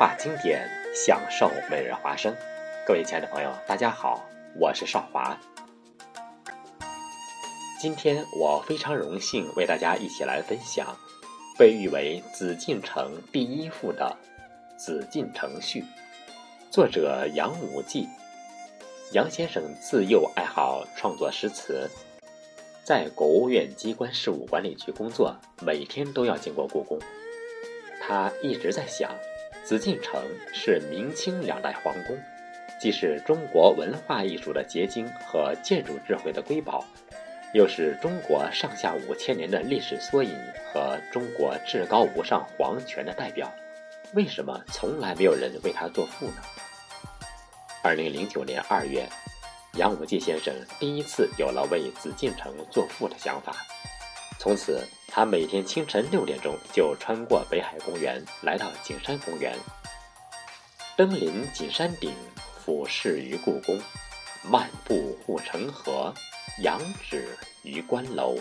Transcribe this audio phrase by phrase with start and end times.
[0.00, 2.34] 画经典，享受每日华声。
[2.86, 4.26] 各位亲爱的朋友，大家好，
[4.58, 5.38] 我是少华。
[7.78, 10.96] 今天我非常荣幸为大家一起来分享
[11.58, 14.16] 被誉为紫禁城第一赋的
[14.78, 15.82] 《紫禁城序》，
[16.70, 18.08] 作者杨武季。
[19.12, 21.90] 杨先生自幼爱好创作诗词，
[22.82, 26.98] 在国务院机关事务管理局工作，每天都要经过故宫。
[28.00, 29.14] 他一直在想，
[29.70, 30.20] 紫禁城
[30.52, 32.18] 是明清两代皇宫，
[32.80, 36.84] 既是中国文化艺术的结晶和建筑智慧的瑰宝，
[37.54, 40.36] 又是中国上下五千年的历史缩影
[40.74, 43.48] 和中国至高无上皇权的代表。
[44.12, 46.42] 为什么从来没有人为他作赋呢？
[47.80, 49.08] 二零零九年二月，
[49.74, 53.54] 杨武季先生第一次有了为紫禁城作赋的想法，
[54.40, 54.82] 从此。
[55.12, 59.52] 他每天清晨六点钟就穿过北海公园，来到景山公园，
[60.96, 62.14] 登临景山顶，
[62.64, 63.76] 俯视于故宫，
[64.48, 66.14] 漫步护城河，
[66.62, 68.36] 仰止于关楼。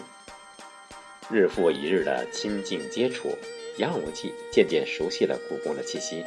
[1.27, 3.36] 日复一日的亲近接触，
[3.80, 6.23] 杨武季渐渐熟悉了故宫的气息。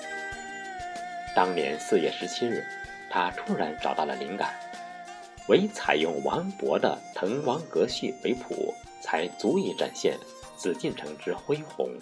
[1.37, 2.65] 当年四月十七日，
[3.09, 4.53] 他突然找到了灵感，
[5.47, 8.75] 为采用王勃的《滕王阁序》为谱。
[9.03, 10.17] 才足以展现
[10.57, 11.99] 紫禁城之恢宏，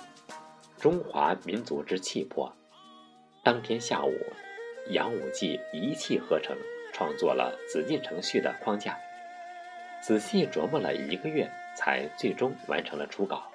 [0.79, 2.55] 中华民族之气魄。
[3.43, 4.13] 当天下午，
[4.91, 6.55] 杨武季一气呵成，
[6.93, 8.99] 创作了《紫禁城序》的框架，
[10.03, 13.51] 仔细琢磨了一个月，才最终完成了初稿。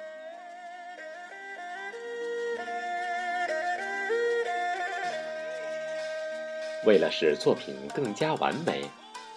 [6.84, 8.84] 为了使作品更加完美，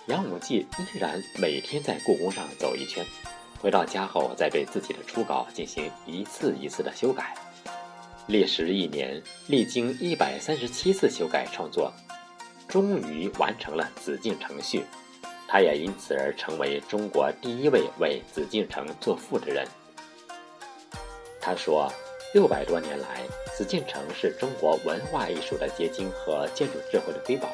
[0.06, 3.04] 杨武季依然每天在故宫上走一圈。
[3.60, 7.34] 回到家后，再对自己的初稿进行一次一次的修改，
[8.28, 11.92] 历时一年，历经一百三十七次修改创作，
[12.68, 14.78] 终于完成了《紫禁城序》。
[15.48, 19.66] 他也因此而成为中国第一位为紫禁城作赋的人。
[21.40, 21.90] 他说
[22.34, 23.22] ：“六百多年来，
[23.56, 27.48] 紫禁城是中国文化艺术的结晶和建筑智慧的瑰宝，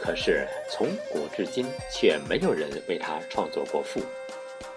[0.00, 4.00] 可是从古至今却没有人为他创作过赋。”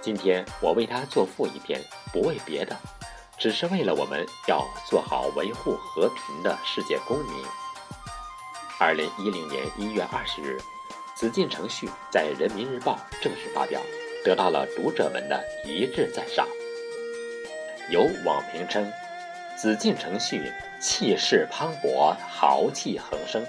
[0.01, 1.79] 今天我为他作赋一篇，
[2.11, 2.75] 不为别的，
[3.37, 7.43] 只是为了我们要做好维护和平的世界公民。
[8.79, 10.57] 二零一零年一月二十日，
[11.15, 13.79] 《紫禁城序》在《人民日报》正式发表，
[14.25, 16.47] 得到了读者们的一致赞赏。
[17.91, 18.85] 有网评称，
[19.55, 20.37] 《紫禁城序》
[20.81, 23.45] 气势磅礴，豪气横生，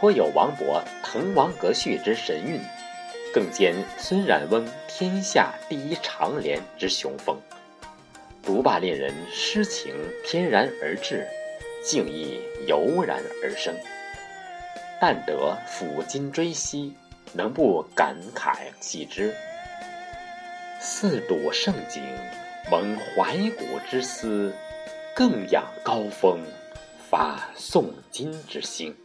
[0.00, 2.60] 颇有王勃《滕王阁序》之神韵。
[3.36, 7.36] 更兼孙冉翁天下第一长联之雄风，
[8.42, 11.26] 读罢令人诗情翩然而至，
[11.84, 13.74] 敬意油然而生。
[14.98, 16.94] 但得抚今追昔，
[17.34, 19.34] 能不感慨系之？
[20.80, 22.02] 四睹盛景，
[22.70, 24.50] 蒙怀古之思，
[25.14, 26.40] 更仰高峰，
[27.10, 28.96] 发诵今之心。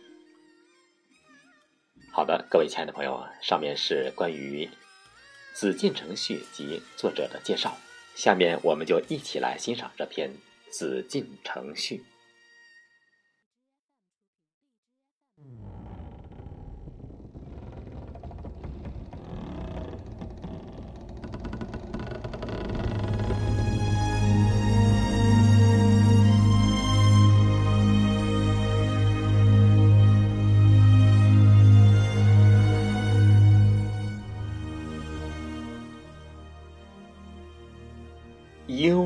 [2.13, 4.65] 好的，各位亲爱的朋友上面是关于
[5.53, 7.77] 《紫禁城序》及作者的介绍，
[8.15, 10.29] 下面我们就一起来欣赏这篇
[10.69, 11.95] 《紫禁城序》。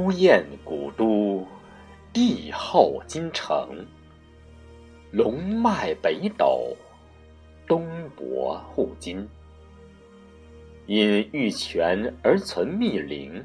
[0.06, 1.48] 幽燕古都，
[2.14, 3.84] 帝后京城。
[5.10, 6.78] 龙脉北斗，
[7.66, 9.28] 东伯护金。
[10.86, 13.44] 因玉泉而存密林，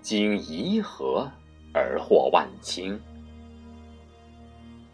[0.00, 1.30] 经沂河
[1.72, 2.98] 而获万顷。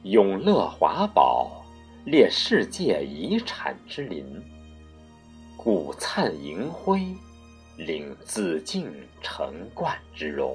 [0.03, 1.65] 永乐华宝，
[2.05, 4.27] 列世界遗产之林。
[5.57, 7.01] 古灿银辉。
[7.79, 8.93] 领紫禁
[9.23, 10.55] 城冠之荣，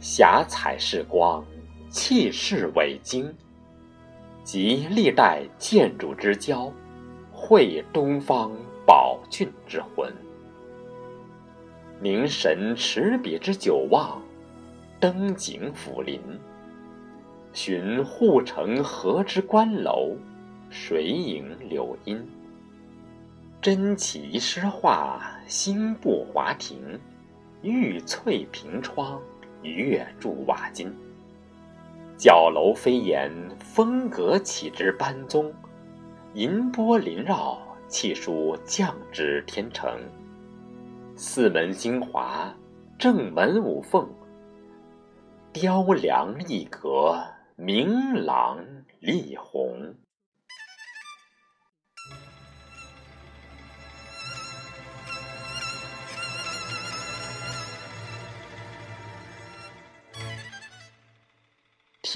[0.00, 1.44] 霞彩世光，
[1.90, 3.34] 气势伟京，
[4.44, 6.72] 集历代建筑之交，
[7.32, 8.52] 汇东方
[8.86, 10.12] 宝骏之魂。
[12.00, 14.22] 凝神持笔之久望，
[15.00, 16.20] 登景抚临，
[17.52, 20.16] 寻护城河之关楼，
[20.70, 22.24] 水影柳荫。
[23.60, 26.78] 真奇诗画，新布华庭，
[27.62, 29.20] 玉翠屏窗，
[29.62, 30.92] 月柱瓦金。
[32.16, 35.52] 角楼飞檐，风格起之班宗；
[36.34, 39.88] 银波临绕，气数降之天成。
[41.14, 42.52] 四门精华，
[42.98, 44.08] 正门五凤，
[45.52, 47.20] 雕梁一阁，
[47.56, 48.58] 明朗
[49.00, 49.94] 丽红。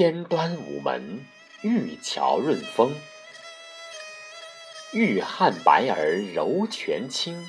[0.02, 1.24] 天端午门，
[1.60, 2.92] 玉桥润风。
[4.92, 7.48] 玉汉白儿柔泉清，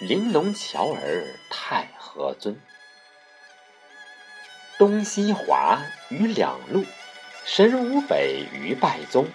[0.00, 2.60] 玲珑桥儿太和尊。
[4.76, 6.84] 东西华于两路，
[7.44, 9.28] 神武北于拜宗。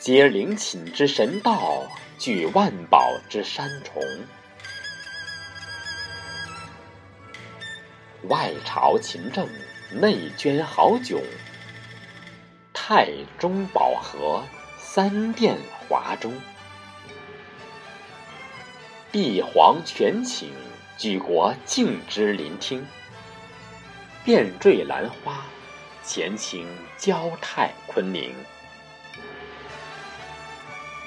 [0.00, 1.86] 接灵寝之神道，
[2.18, 4.02] 聚万宝之山重。
[8.24, 9.48] 外朝勤政。
[9.94, 11.20] 内捐豪迥，
[12.84, 13.06] 太
[13.38, 14.42] 中保和，
[14.76, 15.56] 三殿
[15.88, 16.34] 华中。
[19.12, 20.50] 帝皇全请，
[20.98, 22.84] 举国敬之聆听。
[24.24, 25.44] 遍缀兰花，
[26.02, 26.66] 前倾
[26.98, 28.34] 交泰坤宁。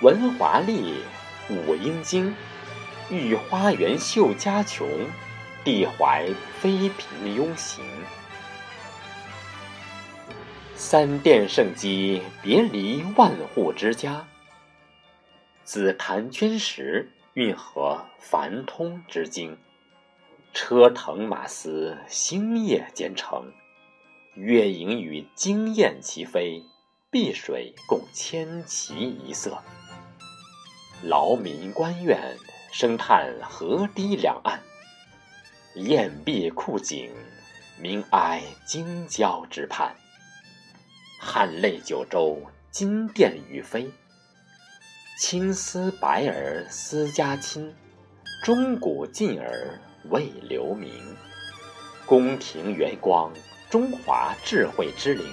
[0.01, 1.03] 文华丽，
[1.49, 2.33] 武英精，
[3.09, 4.87] 御花园秀佳琼，
[5.65, 6.25] 帝怀
[6.61, 7.83] 妃嫔拥行。
[10.77, 14.27] 三殿圣基，别离万户之家。
[15.63, 19.57] 紫檀绢石，运河繁通之经。
[20.53, 23.53] 车腾马嘶，星夜兼程。
[24.35, 26.61] 月影与惊雁齐飞，
[27.09, 29.57] 碧水共千奇一色。
[31.01, 32.19] 劳民官怨，
[32.73, 34.61] 声叹河堤两岸。
[35.75, 37.09] 雁壁酷景，
[37.79, 39.95] 民哀京郊之畔。
[41.27, 42.39] 汉泪九州，
[42.69, 43.91] 金殿于飞。
[45.19, 47.73] 青丝白耳思家亲，
[48.43, 49.81] 钟鼓劲儿
[50.11, 51.17] 为留名。
[52.05, 53.33] 宫廷元光，
[53.71, 55.25] 中华智慧之灵；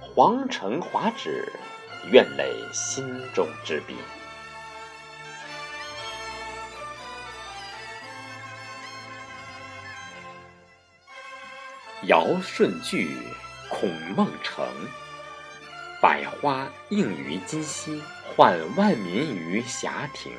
[0.00, 1.46] 皇城华旨，
[2.10, 3.04] 愿累心
[3.34, 3.96] 中之笔。
[12.04, 13.10] 尧舜俱，
[13.68, 14.66] 孔孟成。
[16.00, 20.32] 百花映于今夕，唤万民于霞庭。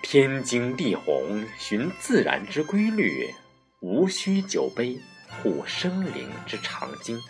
[0.00, 3.34] 天经地弘，循自然之规律；
[3.80, 4.98] 无需酒杯，
[5.28, 7.20] 护生灵之长经。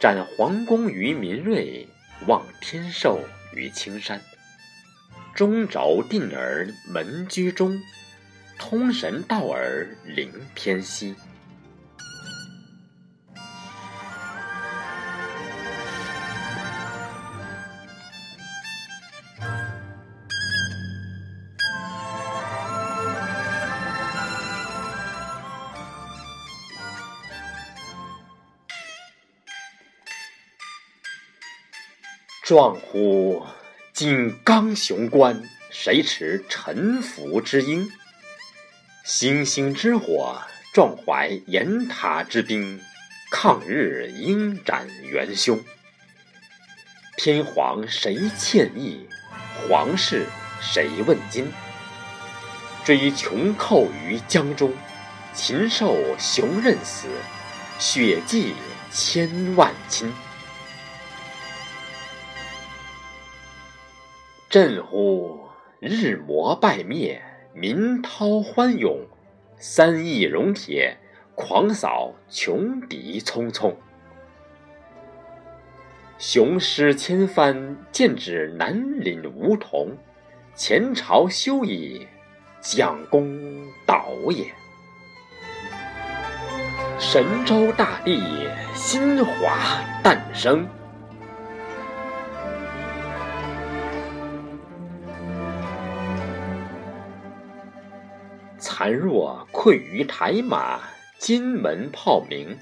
[0.00, 1.86] 展皇宫于民瑞，
[2.26, 3.20] 望天寿
[3.54, 4.20] 于青山。
[5.36, 7.80] 中轴定而门居中，
[8.58, 11.14] 通神道而灵偏西。
[32.42, 33.46] 壮乎
[33.92, 37.88] 金刚雄关，谁持沉浮之鹰？
[39.04, 40.42] 星星之火，
[40.74, 42.80] 壮怀雁塔之兵，
[43.30, 45.62] 抗日鹰展元凶。
[47.16, 49.06] 天皇谁歉意？
[49.68, 50.26] 皇室
[50.60, 51.48] 谁问津？
[52.84, 54.74] 追穷寇于江中，
[55.32, 57.06] 禽兽熊任死，
[57.78, 58.54] 血祭
[58.90, 60.12] 千万亲。
[64.52, 65.40] 震乎
[65.80, 67.22] 日魔败灭，
[67.54, 69.00] 民涛欢涌，
[69.56, 70.94] 三亿熔铁，
[71.34, 73.74] 狂扫穷敌匆匆。
[76.18, 79.96] 雄狮千帆，剑指南岭梧桐。
[80.54, 82.06] 前朝休矣，
[82.60, 84.52] 蒋公倒也。
[86.98, 88.22] 神州大地，
[88.74, 90.68] 新华诞生。
[98.82, 100.80] 残若困于台马，
[101.16, 102.58] 金门炮鸣，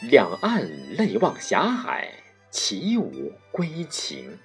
[0.00, 2.14] 两岸泪望霞海，
[2.50, 4.38] 起舞归情？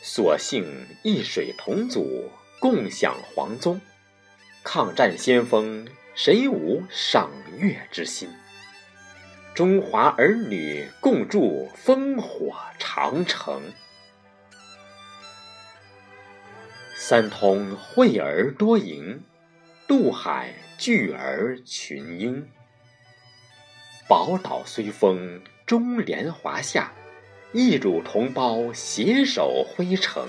[0.00, 3.80] 所幸一水同祖，共享黄宗。
[4.62, 8.28] 抗战先锋，谁无赏月之心？
[9.52, 13.62] 中华儿女共筑烽火长城。
[16.98, 19.22] 三通会而多盈，
[19.86, 22.48] 渡海聚而群英。
[24.08, 26.90] 宝岛虽风中连华夏，
[27.52, 30.26] 一辱同胞携手辉城。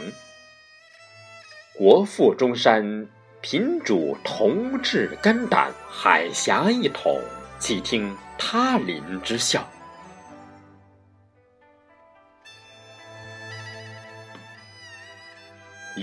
[1.74, 3.07] 国富中山，
[3.39, 7.17] 贫主同志肝胆，海峡一统，
[7.59, 9.65] 岂听他邻之笑？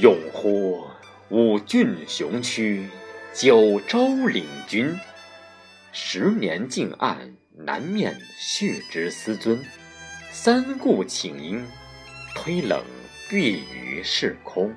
[0.00, 0.84] 永呼
[1.28, 2.88] 五郡雄躯，
[3.32, 4.98] 九州领军。
[5.92, 9.64] 十年静岸，难面续之思尊。
[10.32, 11.64] 三顾请缨，
[12.34, 12.82] 推冷
[13.30, 14.74] 避雨是空。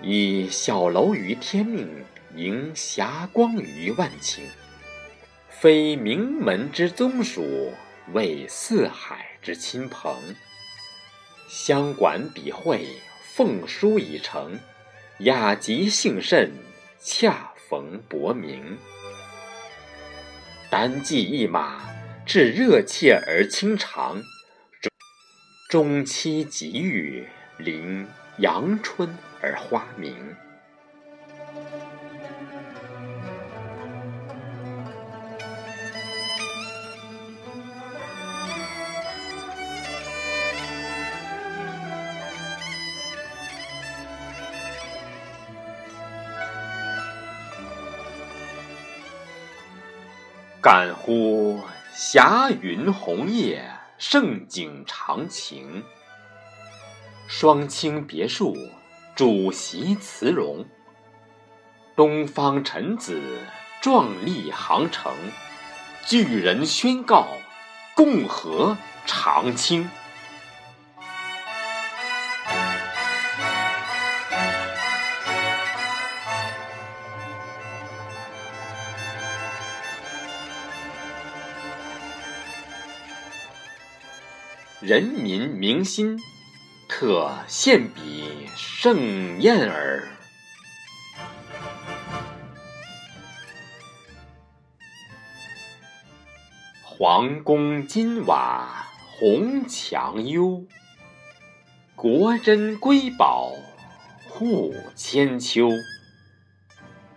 [0.00, 1.86] 以小楼于天命，
[2.34, 4.40] 迎霞光于万顷。
[5.50, 7.74] 非名门之宗属，
[8.14, 10.36] 为四海之亲朋。
[11.48, 12.86] 相管笔会，
[13.34, 14.58] 奉书已成。
[15.20, 16.52] 雅集幸甚，
[16.98, 18.78] 恰逢薄明。
[20.70, 21.82] 单骑一马，
[22.24, 24.22] 至热切而清长。
[25.68, 27.28] 中期吉雨，
[27.58, 28.06] 临
[28.38, 30.36] 阳春而花明。
[50.62, 51.58] 感乎
[51.90, 53.64] 霞云红叶，
[53.96, 55.82] 胜景长情。
[57.26, 58.54] 双清别墅，
[59.14, 60.66] 主席慈容。
[61.96, 63.22] 东方臣子，
[63.80, 65.10] 壮丽航程。
[66.04, 67.28] 巨人宣告，
[67.94, 68.76] 共和
[69.06, 69.88] 长青。
[84.80, 86.18] 人民明心，
[86.88, 90.08] 特献笔盛宴耳。
[96.82, 98.86] 皇宫金瓦
[99.18, 100.64] 红墙幽，
[101.94, 103.52] 国珍瑰宝
[104.30, 105.68] 护千秋。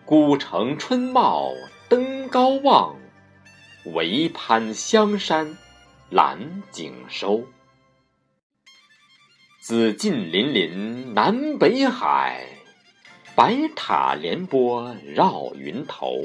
[0.04, 1.54] 古城春茂
[1.88, 2.98] 登高望，
[3.94, 5.58] 唯攀香山。
[6.14, 7.44] 揽景收，
[9.60, 12.50] 紫禁林林南北海，
[13.34, 16.22] 白塔连波绕云头。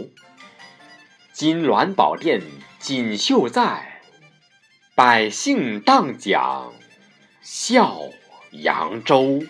[1.32, 2.42] 金銮宝殿
[2.78, 4.02] 锦绣在，
[4.94, 6.70] 百姓当讲
[7.40, 7.98] 笑
[8.50, 9.42] 扬州。